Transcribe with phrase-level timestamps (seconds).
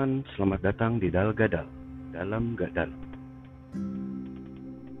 [0.00, 1.68] teman-teman, selamat datang di Dal Gadal,
[2.16, 3.00] dalam gak dalam.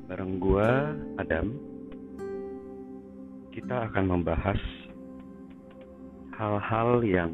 [0.04, 1.56] Bareng gua, Adam,
[3.48, 4.60] kita akan membahas
[6.36, 7.32] hal-hal yang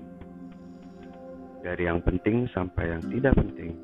[1.67, 3.75] dari yang penting sampai yang tidak penting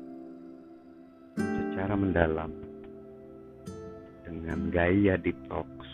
[1.35, 2.55] secara mendalam
[4.23, 5.19] dengan gaya
[5.51, 5.91] talks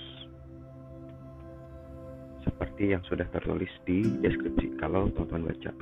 [2.46, 5.74] seperti yang sudah tertulis di deskripsi kalau teman-teman baca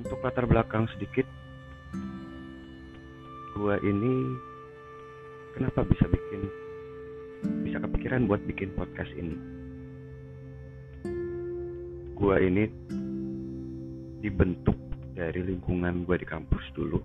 [0.00, 1.28] untuk latar belakang sedikit
[3.52, 4.32] gua ini
[5.52, 6.48] kenapa bisa bikin
[7.68, 9.36] bisa kepikiran buat bikin podcast ini?
[12.16, 12.64] Gua ini
[14.24, 14.76] dibentuk
[15.12, 16.96] dari lingkungan gua di kampus dulu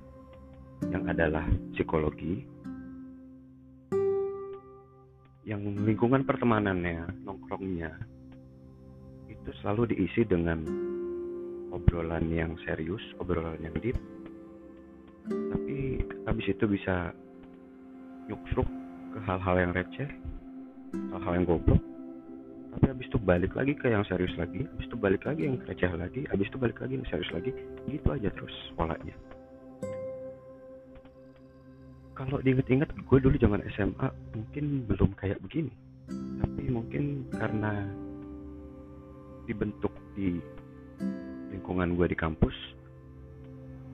[0.88, 1.44] yang adalah
[1.75, 2.48] psikologi
[5.44, 7.91] yang lingkungan pertemanannya nongkrongnya
[9.27, 10.64] itu selalu diisi dengan
[11.76, 14.00] obrolan yang serius, obrolan yang deep.
[15.28, 17.12] Tapi habis itu bisa
[18.32, 18.67] nyuksruk
[19.12, 20.09] ke hal-hal yang receh,
[21.12, 21.82] hal-hal yang goblok.
[22.76, 25.92] Tapi habis itu balik lagi ke yang serius lagi, habis itu balik lagi yang receh
[25.95, 27.52] lagi, habis itu balik lagi yang serius lagi.
[27.88, 29.16] Gitu aja terus polanya.
[32.16, 35.72] Kalau diinget-inget, gue dulu zaman SMA mungkin belum kayak begini.
[36.39, 37.84] Tapi mungkin karena
[39.45, 40.39] dibentuk di
[41.56, 42.52] lingkungan gue di kampus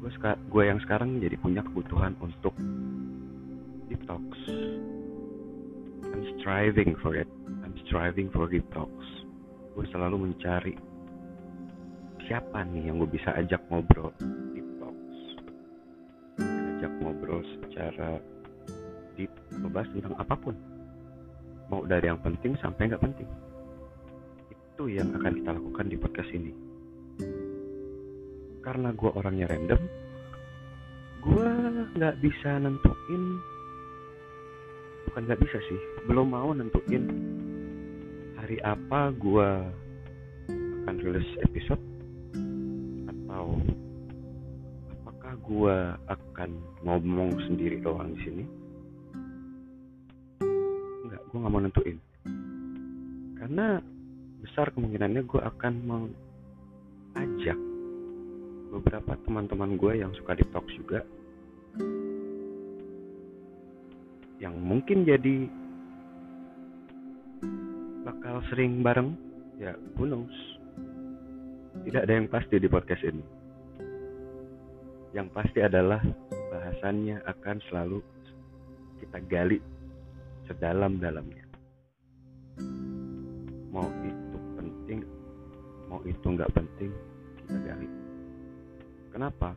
[0.01, 0.09] gue
[0.49, 2.57] gue yang sekarang jadi punya kebutuhan untuk
[3.85, 4.41] deep talks
[6.11, 7.29] I'm striving for it.
[7.61, 9.05] I'm striving for deep talks
[9.77, 10.73] gue selalu mencari
[12.25, 14.09] siapa nih yang gue bisa ajak ngobrol
[14.57, 15.19] deep talks
[16.41, 18.17] ajak ngobrol secara
[19.13, 20.57] deep ngebahas tentang apa pun.
[21.69, 23.29] Mau dari yang penting sampai nggak penting.
[24.49, 26.70] Itu yang akan kita lakukan di podcast ini
[28.61, 29.81] karena gue orangnya random
[31.21, 31.49] gue
[31.97, 33.23] nggak bisa nentuin
[35.09, 35.79] bukan nggak bisa sih
[36.09, 37.05] belum mau nentuin
[38.41, 39.49] hari apa gue
[40.81, 41.79] akan rilis episode
[43.05, 43.53] atau
[44.97, 45.77] apakah gue
[46.09, 46.49] akan
[46.81, 48.43] ngomong sendiri doang di sini.
[51.05, 51.97] Nggak gue nggak mau nentuin.
[53.37, 53.77] Karena
[54.41, 57.59] besar kemungkinannya gue akan mengajak
[58.71, 61.03] beberapa teman-teman gue yang suka di talk juga.
[64.39, 65.45] Yang mungkin jadi
[68.07, 69.13] bakal sering bareng
[69.59, 70.33] ya who knows?
[71.83, 73.23] Tidak ada yang pasti di podcast ini.
[75.11, 75.99] Yang pasti adalah
[76.31, 77.99] bahasannya akan selalu
[79.03, 79.59] kita gali
[80.47, 81.43] sedalam-dalamnya.
[83.71, 84.99] Mau itu penting
[85.91, 86.91] mau itu nggak penting
[89.11, 89.51] Kenapa?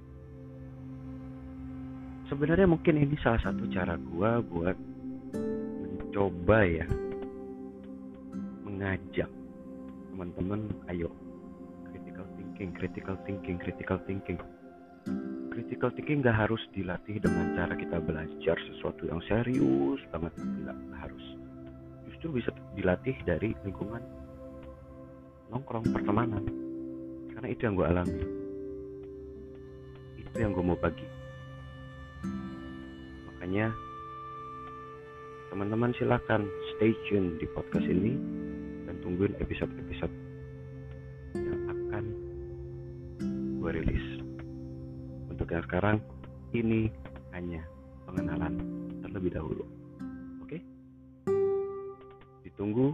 [2.26, 4.76] Sebenarnya mungkin ini salah satu cara gue buat
[5.78, 6.86] mencoba ya
[8.66, 9.30] mengajak
[10.10, 11.10] teman-teman ayo
[11.86, 14.38] critical thinking, critical thinking, critical thinking.
[15.54, 21.24] Critical thinking gak harus dilatih dengan cara kita belajar sesuatu yang serius banget, nggak harus.
[22.10, 24.02] Justru bisa dilatih dari lingkungan
[25.54, 26.42] nongkrong pertemanan,
[27.38, 28.43] karena itu yang gue alami
[30.34, 31.06] itu yang gue mau bagi.
[33.30, 33.70] Makanya
[35.54, 38.18] teman-teman silakan stay tune di podcast ini
[38.82, 40.10] dan tungguin episode-episode
[41.38, 42.04] yang akan
[43.62, 44.06] gue rilis.
[45.30, 46.02] Untuk yang sekarang
[46.50, 46.90] ini
[47.30, 47.62] hanya
[48.10, 48.58] pengenalan
[49.06, 49.62] terlebih dahulu.
[50.42, 50.58] Oke?
[52.42, 52.90] Ditunggu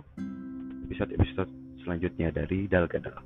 [0.93, 1.49] episode-episode
[1.89, 3.17] selanjutnya dari Dalgadal